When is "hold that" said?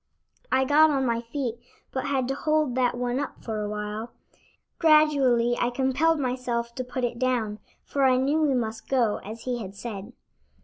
2.33-2.97